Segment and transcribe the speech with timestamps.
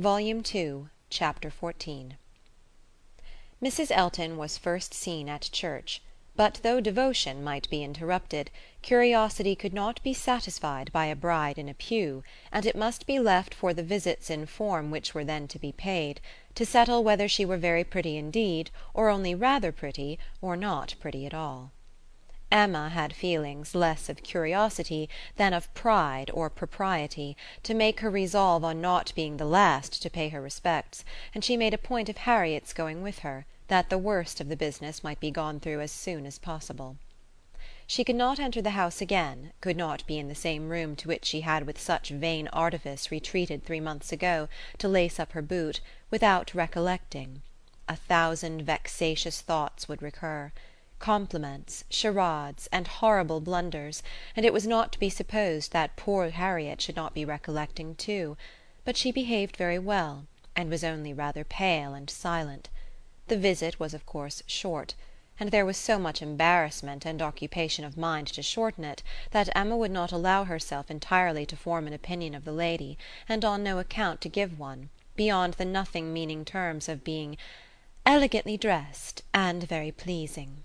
[0.00, 2.12] Volume Two, Chapter XIV
[3.62, 3.90] Mrs.
[3.90, 6.00] Elton was first seen at church;
[6.34, 8.50] but though devotion might be interrupted,
[8.80, 13.18] curiosity could not be satisfied by a bride in a pew, and it must be
[13.18, 16.22] left for the visits in form which were then to be paid,
[16.54, 21.26] to settle whether she were very pretty indeed, or only rather pretty, or not pretty
[21.26, 21.72] at all.
[22.52, 28.64] Emma had feelings less of curiosity than of pride or propriety, to make her resolve
[28.64, 32.16] on not being the last to pay her respects, and she made a point of
[32.16, 35.92] Harriet's going with her, that the worst of the business might be gone through as
[35.92, 36.96] soon as possible.
[37.86, 41.08] She could not enter the house again, could not be in the same room to
[41.08, 45.42] which she had with such vain artifice retreated three months ago, to lace up her
[45.42, 45.80] boot,
[46.10, 47.42] without recollecting.
[47.88, 50.52] A thousand vexatious thoughts would recur
[51.00, 54.02] compliments, charades, and horrible blunders,
[54.36, 58.36] and it was not to be supposed that poor Harriet should not be recollecting too;
[58.84, 62.68] but she behaved very well, and was only rather pale and silent.
[63.28, 64.94] The visit was of course short;
[65.38, 69.78] and there was so much embarrassment and occupation of mind to shorten it that Emma
[69.78, 73.78] would not allow herself entirely to form an opinion of the lady, and on no
[73.78, 77.38] account to give one, beyond the nothing meaning terms of being
[78.04, 80.62] "elegantly dressed and very pleasing."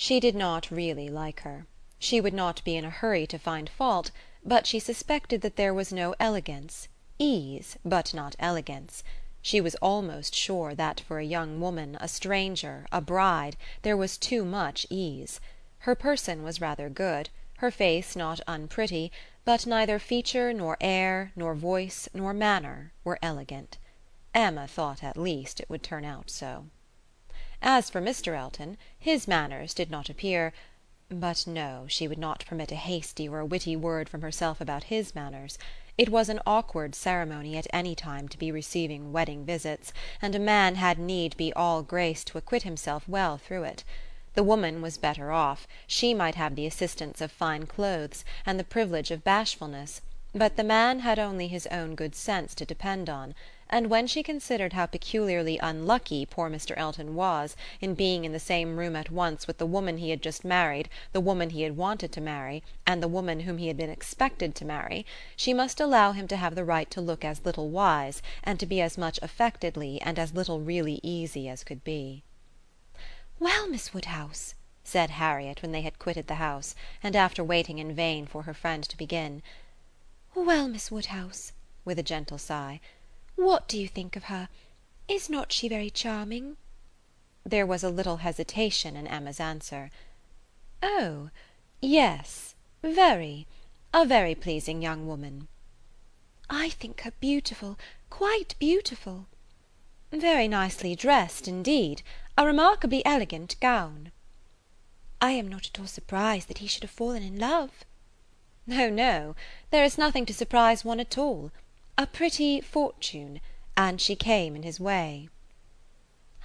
[0.00, 1.66] She did not really like her.
[1.98, 4.12] She would not be in a hurry to find fault,
[4.44, 6.86] but she suspected that there was no elegance
[7.18, 9.02] ease, but not elegance.
[9.42, 14.16] She was almost sure that for a young woman, a stranger, a bride, there was
[14.16, 15.40] too much ease.
[15.80, 19.10] Her person was rather good, her face not unpretty,
[19.44, 23.78] but neither feature nor air nor voice nor manner were elegant.
[24.32, 26.66] Emma thought at least it would turn out so.
[27.60, 28.38] As for Mr.
[28.38, 30.52] Elton, his manners did not appear
[31.10, 34.84] but no, she would not permit a hasty or a witty word from herself about
[34.84, 35.58] his manners.
[35.96, 39.92] It was an awkward ceremony at any time to be receiving wedding visits,
[40.22, 43.82] and a man had need be all grace to acquit himself well through it.
[44.34, 48.62] The woman was better off; she might have the assistance of fine clothes, and the
[48.62, 50.00] privilege of bashfulness;
[50.32, 53.34] but the man had only his own good sense to depend on
[53.70, 56.72] and when she considered how peculiarly unlucky poor Mr.
[56.76, 60.22] Elton was in being in the same room at once with the woman he had
[60.22, 63.76] just married, the woman he had wanted to marry, and the woman whom he had
[63.76, 65.04] been expected to marry,
[65.36, 68.64] she must allow him to have the right to look as little wise and to
[68.64, 72.22] be as much affectedly and as little really easy as could be.
[73.38, 77.94] "Well, Miss Woodhouse," said Harriet when they had quitted the house, and after waiting in
[77.94, 79.42] vain for her friend to begin,
[80.34, 81.52] "well, Miss Woodhouse,"
[81.84, 82.80] with a gentle sigh.
[83.40, 84.48] What do you think of her?
[85.06, 86.56] Is not she very charming?"
[87.44, 89.92] There was a little hesitation in Emma's answer.
[90.82, 91.30] "Oh
[91.80, 93.46] yes, very;
[93.94, 95.46] a very pleasing young woman."
[96.50, 97.78] "I think her beautiful,
[98.10, 99.28] quite beautiful."
[100.10, 102.02] "Very nicely dressed indeed;
[102.36, 104.10] a remarkably elegant gown."
[105.20, 107.84] "I am not at all surprised that he should have fallen in love."
[108.68, 109.36] "Oh no;
[109.70, 111.52] there is nothing to surprise one at all
[112.00, 113.40] a pretty fortune,
[113.76, 115.28] and she came in his way."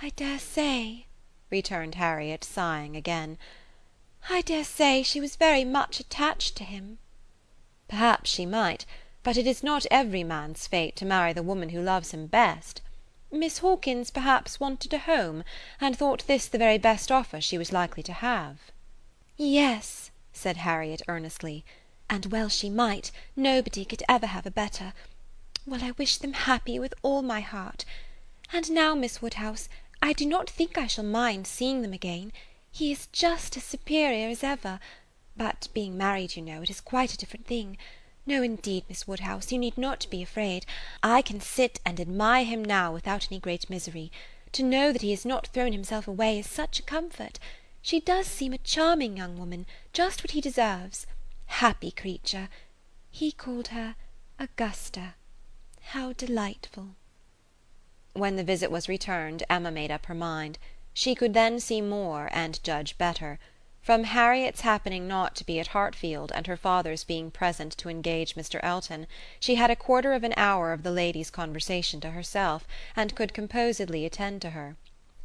[0.00, 1.04] "I dare say,"
[1.50, 3.36] returned Harriet, sighing again,
[4.30, 6.96] "I dare say she was very much attached to him."
[7.86, 8.86] "Perhaps she might;
[9.22, 12.80] but it is not every man's fate to marry the woman who loves him best.
[13.30, 15.44] Miss Hawkins perhaps wanted a home,
[15.82, 18.72] and thought this the very best offer she was likely to have."
[19.36, 21.62] "Yes," said Harriet earnestly,
[22.08, 24.94] "and well she might; nobody could ever have a better.
[25.64, 27.84] Well, I wish them happy with all my heart.
[28.52, 29.68] And now, Miss Woodhouse,
[30.02, 32.32] I do not think I shall mind seeing them again.
[32.72, 34.80] He is just as superior as ever;
[35.36, 37.78] but being married, you know, it is quite a different thing.
[38.26, 40.66] No, indeed, Miss Woodhouse, you need not be afraid.
[41.00, 44.10] I can sit and admire him now without any great misery.
[44.52, 47.38] To know that he has not thrown himself away is such a comfort.
[47.80, 51.06] She does seem a charming young woman, just what he deserves.
[51.46, 52.48] Happy creature!
[53.12, 53.94] He called her
[54.40, 55.14] Augusta.
[55.86, 56.90] How delightful!"
[58.12, 60.56] When the visit was returned Emma made up her mind.
[60.94, 63.40] She could then see more and judge better.
[63.80, 68.36] From Harriet's happening not to be at Hartfield and her father's being present to engage
[68.36, 68.60] Mr.
[68.62, 69.08] Elton,
[69.40, 72.64] she had a quarter of an hour of the lady's conversation to herself
[72.94, 74.76] and could composedly attend to her;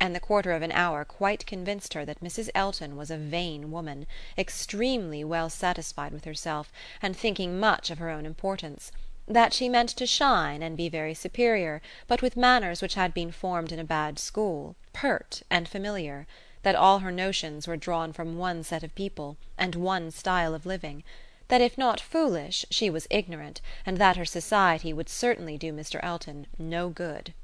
[0.00, 2.48] and the quarter of an hour quite convinced her that Mrs.
[2.54, 4.06] Elton was a vain woman,
[4.38, 8.90] extremely well satisfied with herself, and thinking much of her own importance
[9.28, 13.32] that she meant to shine and be very superior, but with manners which had been
[13.32, 16.28] formed in a bad school, pert and familiar;
[16.62, 20.64] that all her notions were drawn from one set of people, and one style of
[20.64, 21.02] living;
[21.48, 25.98] that if not foolish she was ignorant, and that her society would certainly do Mr.
[26.04, 27.34] Elton no good.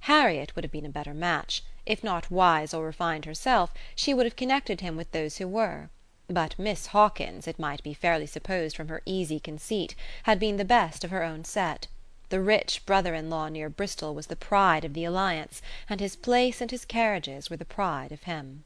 [0.00, 4.24] Harriet would have been a better match; if not wise or refined herself she would
[4.24, 5.90] have connected him with those who were;
[6.28, 10.64] but Miss Hawkins, it might be fairly supposed from her easy conceit, had been the
[10.64, 11.86] best of her own set.
[12.30, 16.16] The rich brother in law near Bristol was the pride of the alliance, and his
[16.16, 18.64] place and his carriages were the pride of him.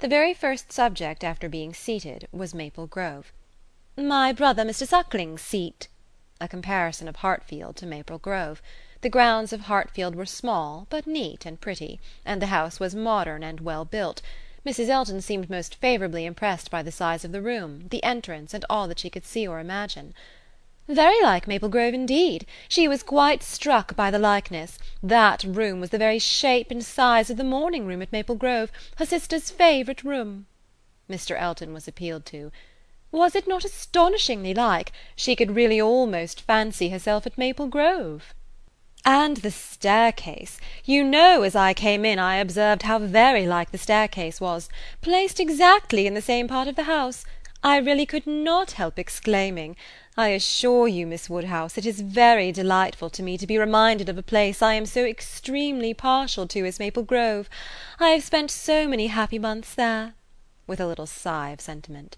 [0.00, 3.32] The very first subject after being seated was Maple Grove.
[3.96, 4.86] "My brother Mr.
[4.86, 5.88] Suckling's seat,"
[6.40, 8.62] a comparison of Hartfield to Maple Grove.
[9.00, 13.42] The grounds of Hartfield were small, but neat and pretty, and the house was modern
[13.42, 14.22] and well built.
[14.68, 14.90] Mrs.
[14.90, 18.86] Elton seemed most favourably impressed by the size of the room, the entrance, and all
[18.86, 20.12] that she could see or imagine.
[20.86, 22.44] "Very like Maple Grove indeed.
[22.68, 24.78] She was quite struck by the likeness.
[25.02, 28.70] That room was the very shape and size of the morning room at Maple Grove,
[28.96, 30.44] her sister's favourite room."
[31.08, 31.34] Mr.
[31.40, 32.52] Elton was appealed to.
[33.10, 34.92] "Was it not astonishingly like?
[35.16, 38.34] She could really almost fancy herself at Maple Grove."
[39.04, 40.58] "And the staircase!
[40.84, 44.68] You know as I came in I observed how very like the staircase was,
[45.00, 47.24] placed exactly in the same part of the house.
[47.62, 49.76] I really could not help exclaiming.
[50.16, 54.18] I assure you, Miss Woodhouse, it is very delightful to me to be reminded of
[54.18, 57.48] a place I am so extremely partial to as Maple Grove.
[58.00, 60.14] I have spent so many happy months there,"
[60.66, 62.16] with a little sigh of sentiment.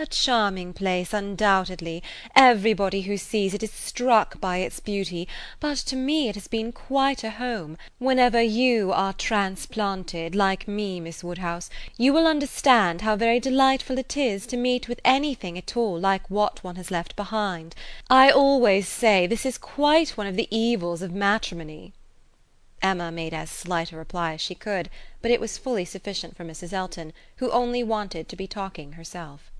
[0.00, 2.04] A charming place, undoubtedly;
[2.36, 5.26] everybody who sees it is struck by its beauty,
[5.58, 7.76] but to me it has been quite a home.
[7.98, 14.16] Whenever you are transplanted, like me, Miss Woodhouse, you will understand how very delightful it
[14.16, 17.74] is to meet with anything at all like what one has left behind.
[18.08, 21.92] I always say this is quite one of the evils of matrimony."
[22.80, 24.90] Emma made as slight a reply as she could,
[25.20, 26.72] but it was fully sufficient for Mrs.
[26.72, 29.50] Elton, who only wanted to be talking herself.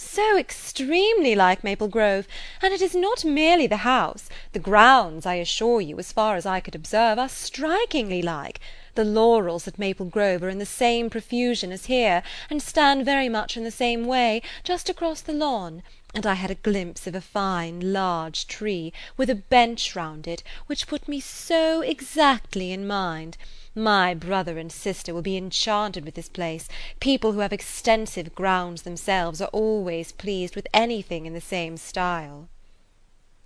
[0.00, 2.28] "So extremely like Maple Grove!
[2.62, 6.46] and it is not merely the house; the grounds, I assure you, as far as
[6.46, 8.60] I could observe, are strikingly like.
[8.98, 13.28] The laurels at Maple Grove are in the same profusion as here, and stand very
[13.28, 17.14] much in the same way, just across the lawn; and I had a glimpse of
[17.14, 22.88] a fine large tree, with a bench round it, which put me so exactly in
[22.88, 23.36] mind.
[23.72, 26.68] My brother and sister will be enchanted with this place;
[26.98, 32.48] people who have extensive grounds themselves are always pleased with anything in the same style."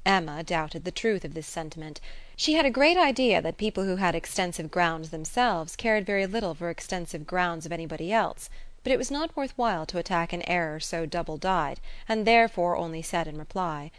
[0.05, 2.01] Emma doubted the truth of this sentiment.
[2.35, 6.57] She had a great idea that people who had extensive grounds themselves cared very little
[6.57, 8.51] for extensive grounds of anybody else;
[8.83, 11.79] but it was not worth while to attack an error so double dyed,
[12.09, 13.93] and therefore only said in reply: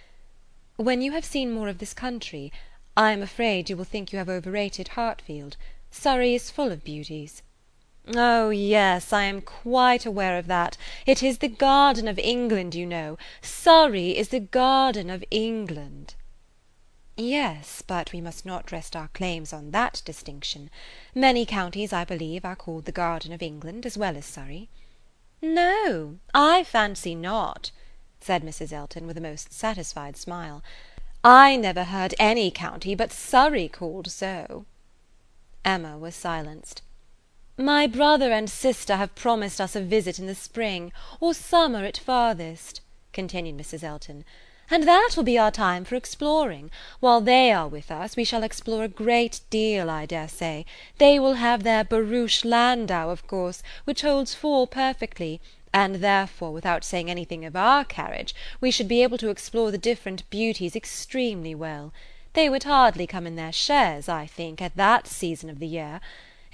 [0.76, 2.52] "When you have seen more of this country,
[2.98, 5.56] I am afraid you will think you have overrated Hartfield.
[5.90, 7.42] Surrey is full of beauties."
[8.14, 10.76] "Oh yes, I am quite aware of that.
[11.06, 13.18] It is the garden of England, you know.
[13.42, 16.16] Surrey is the garden of England."
[17.16, 20.70] "Yes, but we must not rest our claims on that distinction.
[21.16, 24.68] Many counties, I believe, are called the garden of England as well as Surrey."
[25.42, 27.72] "No, I fancy not,"
[28.20, 28.74] said Mrs.
[28.74, 30.62] Elton with a most satisfied smile.
[31.24, 34.66] "I never heard any county but Surrey called so."
[35.64, 36.82] Emma was silenced.
[37.56, 42.00] "My brother and sister have promised us a visit in the spring, or summer at
[42.00, 43.84] farthest," continued Mrs.
[43.84, 44.26] Elton,
[44.72, 46.72] "and that will be our time for exploring.
[47.00, 50.66] While they are with us, we shall explore a great deal, I dare say.
[50.98, 55.40] They will have their barouche landau, of course, which holds four perfectly,
[55.72, 59.78] and therefore, without saying anything of our carriage, we should be able to explore the
[59.78, 61.94] different beauties extremely well.
[62.34, 66.02] They would hardly come in their chaises, I think, at that season of the year.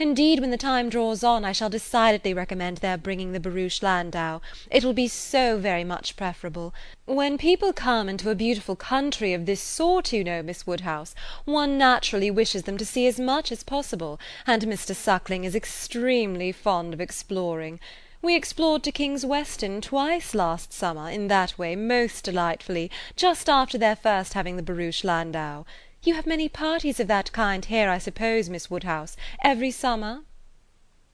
[0.02, 4.40] Indeed, when the time draws on, I shall decidedly recommend their bringing the barouche landau;
[4.72, 6.74] it will be so very much preferable.
[7.04, 11.78] When people come into a beautiful country of this sort, you know, Miss Woodhouse, one
[11.78, 14.96] naturally wishes them to see as much as possible, and Mr.
[14.96, 17.82] Suckling is extremely fond of exploring.
[18.22, 23.78] We explored to King's Weston twice last summer, in that way, most delightfully, just after
[23.78, 25.66] their first having the barouche landau.
[26.02, 30.24] You have many parties of that kind here, I suppose, Miss Woodhouse, every summer?"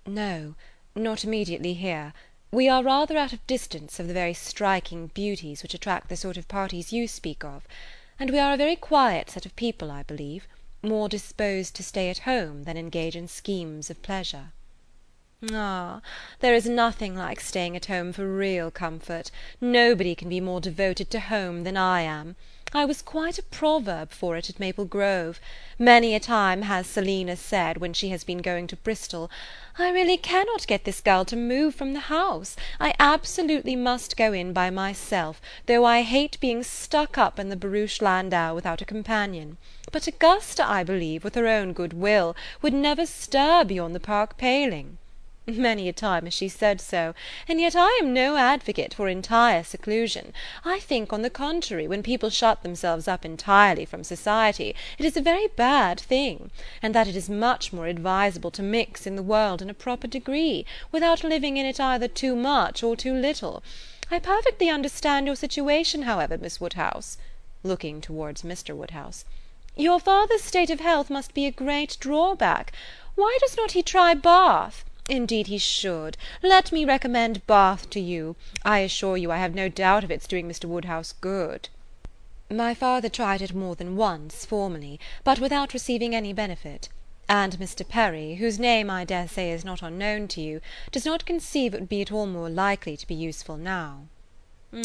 [0.06, 0.54] "No,
[0.96, 2.14] not immediately here.
[2.52, 6.38] We are rather out of distance of the very striking beauties which attract the sort
[6.38, 7.68] of parties you speak of;
[8.20, 10.48] and we are a very quiet set of people, I believe,
[10.84, 14.54] more disposed to stay at home than engage in schemes of pleasure."
[15.52, 16.00] "Ah,
[16.40, 19.32] there is nothing like staying at home for real comfort.
[19.60, 22.38] Nobody can be more devoted to home than I am.
[22.72, 25.42] I was quite a proverb for it at Maple Grove.
[25.78, 29.30] Many a time has Selina said, when she has been going to Bristol,
[29.78, 32.56] 'I really cannot get this girl to move from the house.
[32.80, 37.58] I absolutely must go in by myself, though I hate being stuck up in the
[37.58, 39.58] barouche landau without a companion.'
[39.92, 44.38] But Augusta, I believe, with her own good will, would never stir beyond the park
[44.38, 44.98] paling.
[45.48, 47.14] Many a time has she said so,
[47.48, 50.34] and yet I am no advocate for entire seclusion.
[50.64, 55.16] I think, on the contrary, when people shut themselves up entirely from society, it is
[55.16, 56.50] a very bad thing;
[56.82, 60.08] and that it is much more advisable to mix in the world in a proper
[60.08, 63.62] degree, without living in it either too much or too little.
[64.10, 67.20] I perfectly understand your situation, however, Miss Woodhouse,"
[67.62, 68.76] looking towards Mr.
[68.76, 69.26] Woodhouse.
[69.76, 72.72] "Your father's state of health must be a great drawback.
[73.14, 74.84] Why does not he try Bath?
[75.08, 76.18] Indeed he should.
[76.42, 78.36] Let me recommend Bath to you.
[78.64, 80.66] I assure you I have no doubt of its doing Mr.
[80.66, 81.70] Woodhouse good."
[82.50, 86.90] "My father tried it more than once, formerly, but without receiving any benefit;
[87.30, 87.88] and Mr.
[87.88, 90.60] Perry, whose name I dare say is not unknown to you,
[90.92, 94.08] does not conceive it would be at all more likely to be useful now."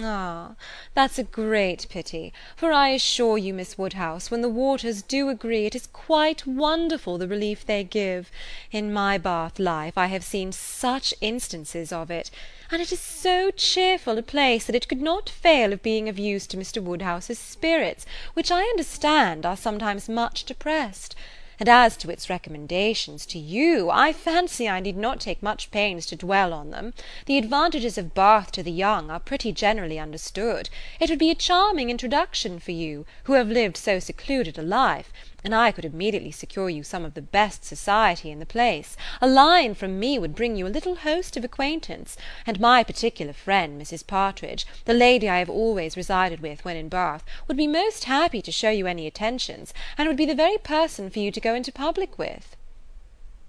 [0.02, 0.54] "Ah,
[0.94, 5.66] that's a great pity; for I assure you, Miss Woodhouse, when the waters do agree,
[5.66, 8.30] it is quite wonderful the relief they give.
[8.70, 12.30] In my Bath life I have seen such instances of it;
[12.70, 16.20] and it is so cheerful a place that it could not fail of being of
[16.20, 16.80] use to Mr.
[16.80, 21.16] Woodhouse's spirits, which I understand are sometimes much depressed.
[21.60, 26.06] And as to its recommendations to you, I fancy I need not take much pains
[26.06, 26.94] to dwell on them.
[27.26, 30.70] The advantages of Bath to the young are pretty generally understood.
[30.98, 35.12] It would be a charming introduction for you, who have lived so secluded a life
[35.42, 38.96] and I could immediately secure you some of the best society in the place.
[39.20, 42.16] A line from me would bring you a little host of acquaintance;
[42.46, 44.06] and my particular friend, Mrs.
[44.06, 48.42] Partridge, the lady I have always resided with when in Bath, would be most happy
[48.42, 51.54] to show you any attentions, and would be the very person for you to go
[51.54, 52.56] into public with."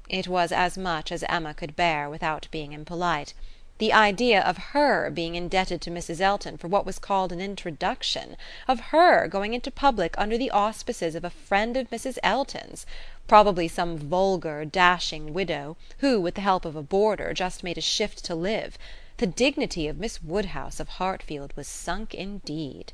[0.07, 3.33] It was as much as Emma could bear without being impolite.
[3.81, 6.21] The idea of her being indebted to Mrs.
[6.21, 8.37] Elton for what was called an introduction!
[8.67, 12.19] of her going into public under the auspices of a friend of Mrs.
[12.21, 12.85] Elton's!
[13.27, 17.81] probably some vulgar, dashing widow, who, with the help of a boarder, just made a
[17.81, 18.77] shift to live.
[19.17, 22.93] The dignity of Miss Woodhouse of Hartfield was sunk indeed.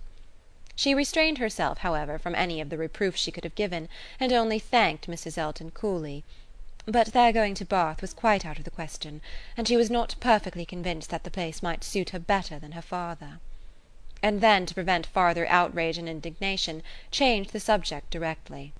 [0.73, 3.89] She restrained herself, however, from any of the reproof she could have given,
[4.21, 5.37] and only thanked Mrs.
[5.37, 6.23] Elton coolly
[6.87, 9.21] but their going to Bath was quite out of the question,
[9.57, 12.81] and she was not perfectly convinced that the place might suit her better than her
[12.81, 13.39] father.
[14.23, 18.73] And then, to prevent farther outrage and indignation, changed the subject directly.